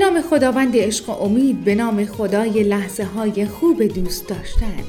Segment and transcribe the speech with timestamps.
[0.00, 4.82] نام خداوند عشق و امید به نام خدای لحظه های خوب دوست داشتن.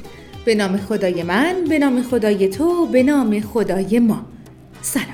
[0.46, 4.26] به نام خدای من به نام خدای تو به نام خدای ما.
[4.82, 5.06] سلام.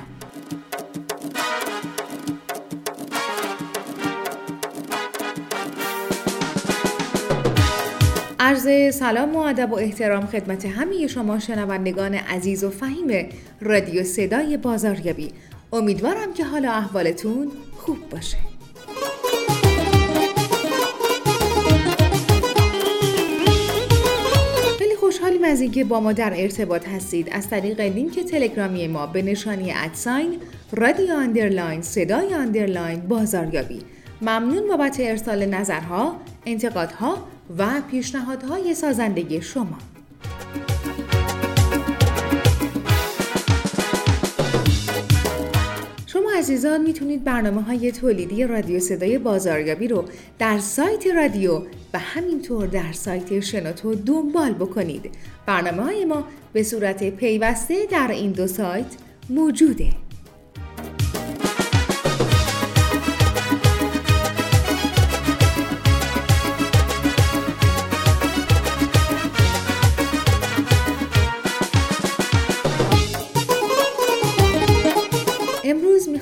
[8.40, 13.28] عرض سلام و ادب و احترام خدمت همه شما شنوندگان عزیز و فهیم
[13.60, 15.32] رادیو صدای بازاریابی.
[15.72, 18.47] امیدوارم که حالا احوالتون خوب باشه.
[25.48, 29.93] از اینکه با ما در ارتباط هستید از طریق لینک تلگرامی ما به نشانی at
[29.93, 30.36] sign
[30.72, 33.82] رادیو underline صدای underline بازاریابی
[34.22, 37.28] ممنون بابت ارسال نظرها، انتقادها
[37.58, 39.78] و پیشنهادهای سازندگی شما.
[46.48, 50.04] عزیزان می‌تونید برنامه های تولیدی رادیو صدای بازاریابی رو
[50.38, 51.62] در سایت رادیو
[51.94, 55.10] و همینطور در سایت شنوتو دنبال بکنید.
[55.46, 58.86] برنامه های ما به صورت پیوسته در این دو سایت
[59.30, 60.07] موجوده.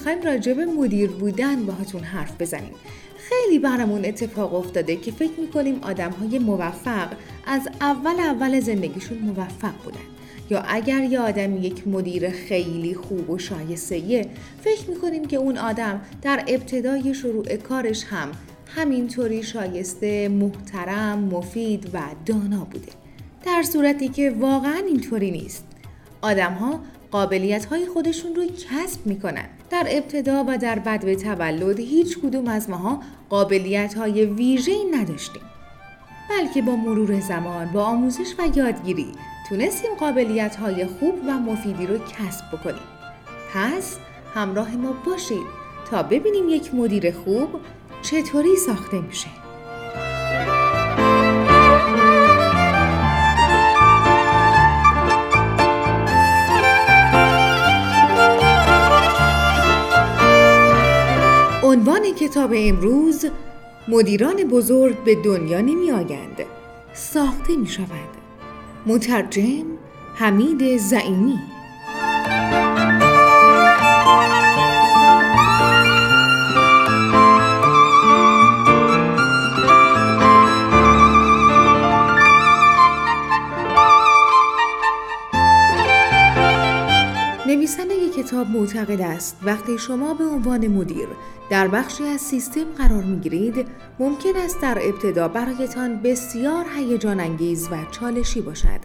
[0.06, 2.72] می‌خوایم راجع به مدیر بودن باهاتون حرف بزنیم.
[3.18, 7.08] خیلی برامون اتفاق افتاده که فکر می‌کنیم آدم های موفق
[7.46, 10.00] از اول اول زندگیشون موفق بودن.
[10.50, 14.26] یا اگر یه آدم یک مدیر خیلی خوب و شایسته
[14.60, 18.32] فکر می‌کنیم که اون آدم در ابتدای شروع کارش هم
[18.66, 22.92] همینطوری شایسته محترم مفید و دانا بوده.
[23.46, 25.64] در صورتی که واقعا اینطوری نیست.
[26.22, 26.80] آدم ها
[27.10, 29.48] قابلیت های خودشون رو کسب می‌کنن.
[29.70, 33.00] در ابتدا و در بدو تولد هیچ کدوم از ماها
[33.30, 35.42] قابلیت های ویژه نداشتیم
[36.30, 39.12] بلکه با مرور زمان با آموزش و یادگیری
[39.48, 42.82] تونستیم قابلیت های خوب و مفیدی رو کسب بکنیم.
[43.54, 43.96] پس
[44.34, 45.46] همراه ما باشید
[45.90, 47.48] تا ببینیم یک مدیر خوب
[48.02, 49.45] چطوری ساخته میشه.
[61.66, 63.26] عنوان کتاب امروز
[63.88, 66.42] مدیران بزرگ به دنیا نمی آیند
[66.92, 68.08] ساخته می شود
[68.86, 69.64] مترجم
[70.14, 71.38] حمید زعیمی
[88.26, 89.36] کتاب معتقد است.
[89.42, 91.08] وقتی شما به عنوان مدیر
[91.50, 93.66] در بخشی از سیستم قرار می گیرید
[93.98, 98.80] ممکن است در ابتدا برایتان بسیار هیجان انگیز و چالشی باشد.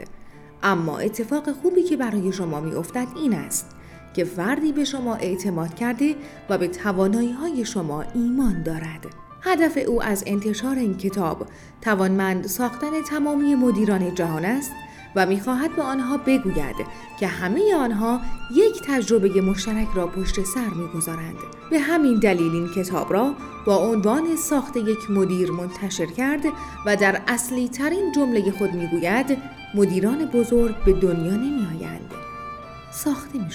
[0.63, 3.75] اما اتفاق خوبی که برای شما می افتد این است
[4.13, 6.16] که فردی به شما اعتماد کرده
[6.50, 9.06] و به توانایی های شما ایمان دارد.
[9.41, 11.47] هدف او از انتشار این کتاب
[11.81, 14.72] توانمند ساختن تمامی مدیران جهان است
[15.16, 16.76] و می‌خواهد به آنها بگوید
[17.20, 18.22] که همه آنها
[18.54, 21.38] یک تجربه مشترک را پشت سر می‌گذارند.
[21.72, 23.34] به همین دلیل این کتاب را
[23.66, 26.46] با عنوان ساخت یک مدیر منتشر کرد
[26.86, 29.38] و در اصلی ترین جمله خود می‌گوید
[29.76, 32.12] مدیران بزرگ به دنیا نمی آیند
[32.92, 33.52] ساخته می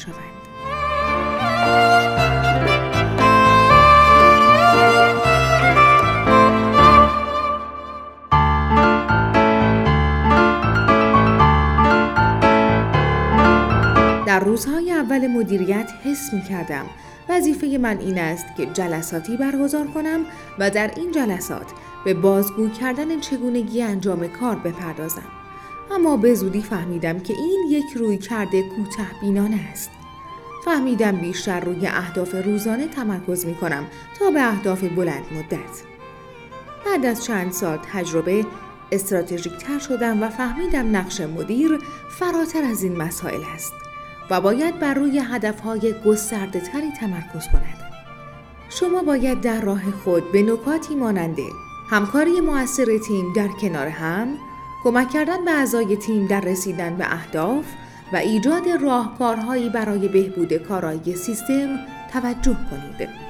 [14.37, 16.87] در روزهای اول مدیریت حس می کردم
[17.29, 20.21] وظیفه من این است که جلساتی برگزار کنم
[20.59, 21.67] و در این جلسات
[22.05, 25.27] به بازگو کردن چگونگی انجام کار بپردازم.
[25.91, 29.91] اما به زودی فهمیدم که این یک روی کرده کوته بینانه است.
[30.65, 33.87] فهمیدم بیشتر روی اهداف روزانه تمرکز می کنم
[34.19, 35.83] تا به اهداف بلند مدت.
[36.87, 38.47] بعد از چند سال تجربه
[38.93, 41.79] استراتژیک تر شدم و فهمیدم نقش مدیر
[42.11, 43.86] فراتر از این مسائل است.
[44.31, 47.87] و باید بر روی هدفهای گسترده تری تمرکز کند.
[48.69, 51.46] شما باید در راه خود به نکاتی ماننده
[51.90, 54.28] همکاری موثر تیم در کنار هم،
[54.84, 57.64] کمک کردن به اعضای تیم در رسیدن به اهداف
[58.12, 61.78] و ایجاد راهکارهایی برای بهبود کارایی سیستم
[62.12, 63.25] توجه کنید.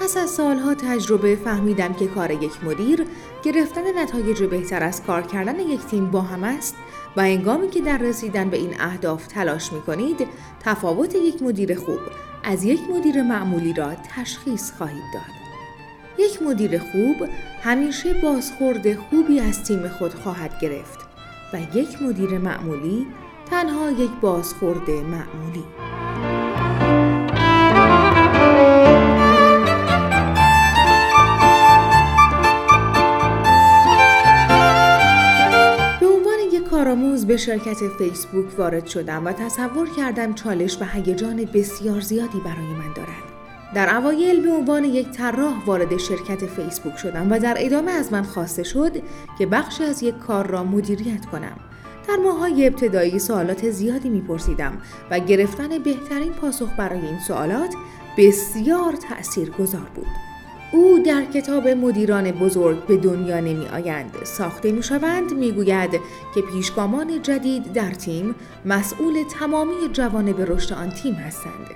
[0.00, 3.06] پس از سالها تجربه فهمیدم که کار یک مدیر
[3.42, 6.76] گرفتن نتایج بهتر از کار کردن یک تیم با هم است
[7.16, 10.26] و انگامی که در رسیدن به این اهداف تلاش می کنید
[10.60, 11.98] تفاوت یک مدیر خوب
[12.44, 15.38] از یک مدیر معمولی را تشخیص خواهید داد.
[16.18, 17.28] یک مدیر خوب
[17.62, 20.98] همیشه بازخورد خوبی از تیم خود خواهد گرفت
[21.52, 23.06] و یک مدیر معمولی
[23.50, 25.64] تنها یک بازخورد معمولی.
[37.28, 42.92] به شرکت فیسبوک وارد شدم و تصور کردم چالش و هیجان بسیار زیادی برای من
[42.96, 43.22] دارد.
[43.74, 48.22] در اوایل به عنوان یک طراح وارد شرکت فیسبوک شدم و در ادامه از من
[48.22, 48.92] خواسته شد
[49.38, 51.56] که بخشی از یک کار را مدیریت کنم.
[52.08, 54.78] در ماهای ابتدایی سوالات زیادی میپرسیدم
[55.10, 57.74] و گرفتن بهترین پاسخ برای این سوالات
[58.18, 60.27] بسیار تأثیر گذار بود.
[60.72, 65.90] او در کتاب مدیران بزرگ به دنیا نمی آیند ساخته می شوند می گوید
[66.34, 68.34] که پیشگامان جدید در تیم
[68.64, 71.66] مسئول تمامی به رشد آن تیم هستند.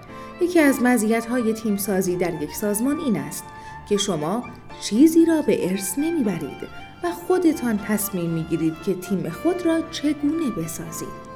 [0.40, 3.44] یکی از مزیت‌های تیم سازی در یک سازمان این است
[3.88, 4.44] که شما
[4.80, 6.68] چیزی را به ارث نمی‌برید
[7.04, 11.31] و خودتان تصمیم می‌گیرید که تیم خود را چگونه بسازید.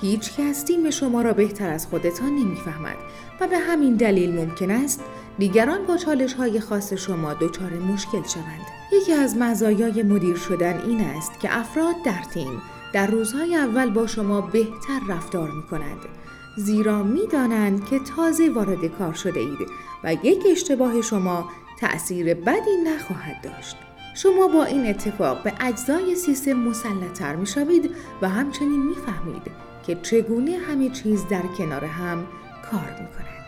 [0.00, 2.96] هیچ کس تیم شما را بهتر از خودتان نمی‌فهمد
[3.40, 5.04] و به همین دلیل ممکن است
[5.38, 8.66] دیگران با چالش های خاص شما دچار مشکل شوند.
[8.92, 12.62] یکی از مزایای مدیر شدن این است که افراد در تیم
[12.92, 16.00] در روزهای اول با شما بهتر رفتار می کنند.
[16.56, 19.68] زیرا می دانند که تازه وارد کار شده اید
[20.04, 21.48] و یک اشتباه شما
[21.80, 23.76] تأثیر بدی نخواهد داشت.
[24.14, 27.90] شما با این اتفاق به اجزای سیستم مسلطتر می شوید
[28.22, 29.42] و همچنین می فهمید
[29.86, 32.26] که چگونه همه چیز در کنار هم
[32.70, 33.40] کار می کند.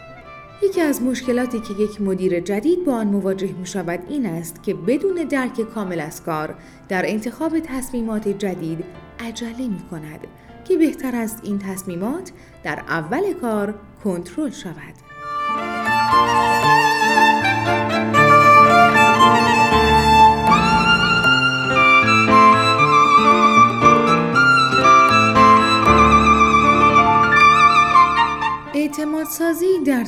[0.63, 4.75] یکی از مشکلاتی که یک مدیر جدید با آن مواجه می شود این است که
[4.75, 6.55] بدون درک کامل از کار
[6.89, 8.85] در انتخاب تصمیمات جدید
[9.21, 10.27] عجله می کند
[10.65, 12.33] که بهتر است این تصمیمات
[12.63, 13.75] در اول کار
[14.05, 15.12] کنترل شود.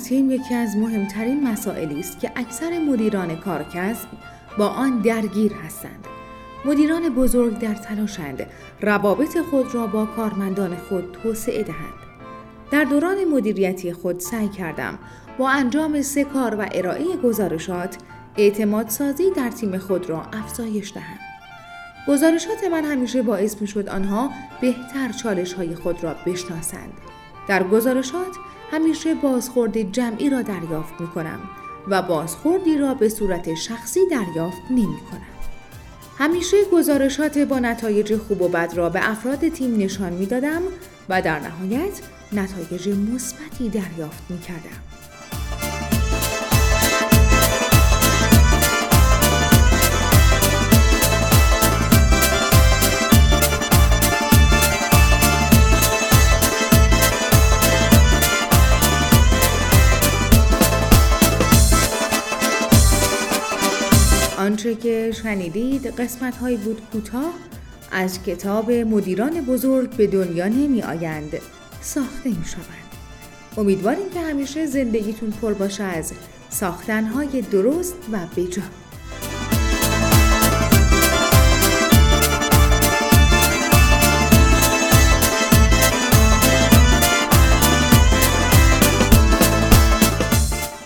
[0.09, 4.09] تیم یکی از مهمترین مسائلی است که اکثر مدیران کارکسب
[4.59, 6.07] با آن درگیر هستند.
[6.65, 8.47] مدیران بزرگ در تلاشند
[8.81, 11.95] روابط خود را با کارمندان خود توسعه دهند.
[12.71, 14.99] در دوران مدیریتی خود سعی کردم
[15.39, 17.97] با انجام سه کار و ارائه گزارشات
[18.37, 21.19] اعتماد سازی در تیم خود را افزایش دهم.
[22.09, 24.31] گزارشات من همیشه باعث می شد آنها
[24.61, 26.93] بهتر چالش های خود را بشناسند.
[27.49, 28.37] در گزارشات
[28.75, 31.41] همیشه بازخورد جمعی را دریافت می کنم
[31.89, 35.27] و بازخوردی را به صورت شخصی دریافت نمی کنم.
[36.19, 40.63] همیشه گزارشات با نتایج خوب و بد را به افراد تیم نشان می دادم
[41.09, 42.01] و در نهایت
[42.33, 44.94] نتایج مثبتی دریافت می کردم.
[64.45, 67.33] آنچه که شنیدید قسمت هایی بود کوتاه
[67.93, 71.33] از کتاب مدیران بزرگ به دنیا نمی آیند
[71.81, 72.95] ساخته می شوند.
[73.57, 76.13] امیدواریم که همیشه زندگیتون پر باشه از
[76.51, 78.63] ساختنهای درست و بجا.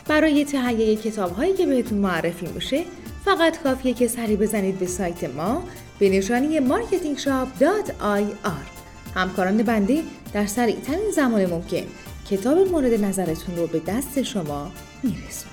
[0.08, 2.84] برای تهیه کتاب هایی که بهتون معرفی میشه
[3.28, 5.62] فقط کافیه که سری بزنید به سایت ما
[5.98, 11.82] به نشانی marketingshop.ir همکاران بنده در سریعترین زمان ممکن
[12.30, 14.70] کتاب مورد نظرتون رو به دست شما
[15.02, 15.47] میرسونن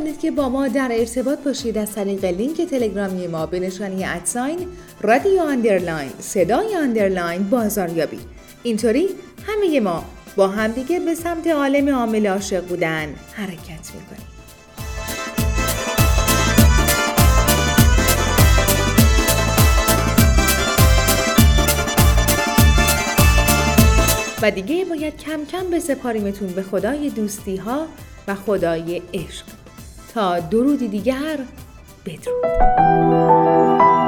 [0.00, 4.25] نکنید که با ما در ارتباط باشید از طریق لینک تلگرامی ما به نشانی at
[4.25, 4.68] sign
[5.00, 8.18] رادیو underline صدای underline بازاریابی.
[8.62, 9.08] اینطوری
[9.46, 10.04] همه ما
[10.36, 14.26] با همدیگه به سمت عالم عامل عاشق بودن حرکت می‌کنیم.
[24.42, 27.86] و دیگه باید کم کم بسپاریمتون به خدای دوستی ها
[28.28, 29.59] و خدای عشق.
[30.14, 31.38] تا درودی دیگر
[32.06, 33.99] بدرود.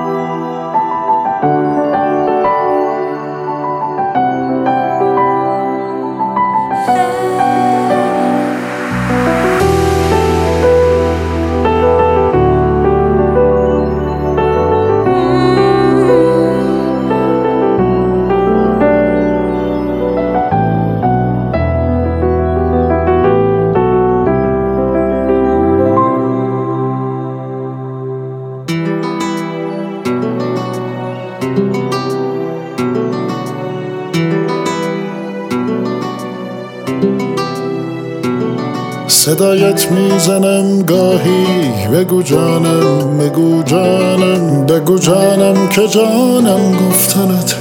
[39.24, 41.46] صدایت می‌زنم گاهی
[41.92, 47.54] بگو جانم بگو جانم بگو جانم که جانم گفتنت.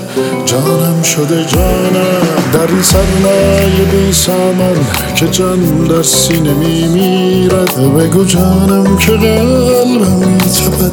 [0.46, 4.76] جانم شده جانم در این سرمایه بی سامن
[5.16, 7.76] که جان در سینه میمیرد.
[7.98, 10.92] بگو جانم که قلبم میتپد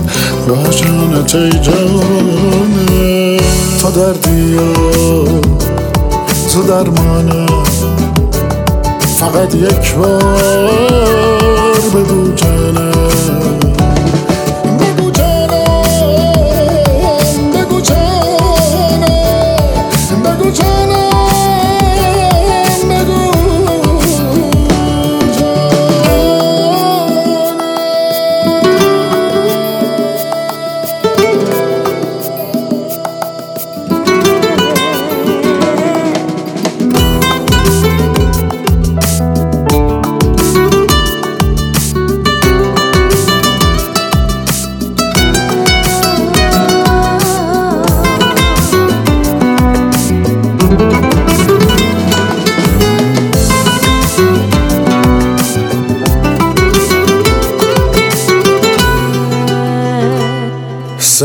[0.49, 3.37] با جانت ای جانم.
[3.81, 4.57] تو دردی
[6.53, 7.78] تو درمانم.
[9.19, 10.21] فقط یک بار
[11.95, 12.88] بگو جانم.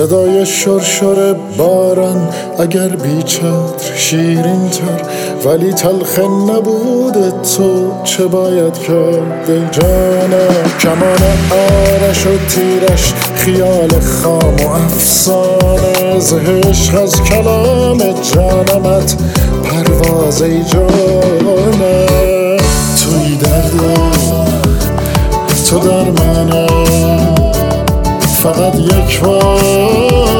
[0.04, 2.30] صدای شرشر باران
[2.60, 5.02] اگر بیچتر شیرین تر
[5.50, 14.56] ولی تلخ نبود تو چه باید کرد؟ ای جانم کمان آرش و تیرش خیال خام
[14.56, 16.20] و افسانه.
[16.20, 19.16] زهش از کلام جانمت
[19.64, 21.82] پرواز ای جانم.
[23.00, 23.72] توی درد
[25.70, 26.83] تو در منم
[28.44, 30.33] فقط یک بار.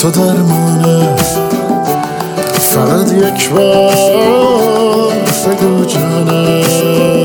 [0.00, 1.16] تو درمانه.
[2.52, 5.12] فقط یک بار
[5.46, 7.19] بگو جانم.